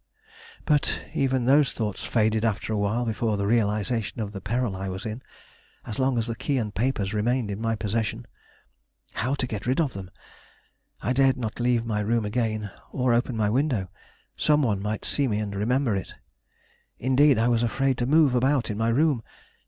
But 0.65 1.03
even 1.13 1.45
those 1.45 1.73
thoughts 1.73 2.03
faded 2.03 2.43
after 2.43 2.73
a 2.73 2.77
while 2.79 3.05
before 3.05 3.37
the 3.37 3.45
realization 3.45 4.19
of 4.19 4.31
the 4.31 4.41
peril 4.41 4.75
I 4.75 4.89
was 4.89 5.05
in 5.05 5.21
as 5.85 5.99
long 5.99 6.17
as 6.17 6.25
the 6.25 6.33
key 6.35 6.57
and 6.57 6.73
papers 6.73 7.13
remained 7.13 7.51
in 7.51 7.61
my 7.61 7.75
possession. 7.75 8.25
How 9.13 9.35
to 9.35 9.45
get 9.45 9.67
rid 9.67 9.79
of 9.79 9.93
them! 9.93 10.09
I 11.01 11.13
dared 11.13 11.37
not 11.37 11.59
leave 11.59 11.85
my 11.85 11.99
room 11.99 12.25
again, 12.25 12.71
or 12.91 13.13
open 13.13 13.37
my 13.37 13.51
window. 13.51 13.89
Some 14.35 14.63
one 14.63 14.81
might 14.81 15.05
see 15.05 15.27
me 15.27 15.37
and 15.37 15.55
remember 15.55 15.95
it. 15.95 16.15
Indeed 16.97 17.37
I 17.37 17.47
was 17.47 17.61
afraid 17.61 17.99
to 17.99 18.07
move 18.07 18.33
about 18.33 18.71
in 18.71 18.79
my 18.79 18.89
room. 18.89 19.21